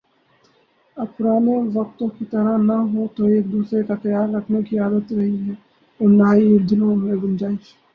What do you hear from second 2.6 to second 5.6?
نہ تو ایک دوسرے کا خیال رکھنے کی عادت رہی ہے